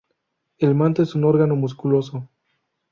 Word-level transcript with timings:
El 0.57 0.73
manto 0.73 1.03
es 1.03 1.13
un 1.13 1.25
órgano 1.25 1.55
musculoso. 1.55 2.27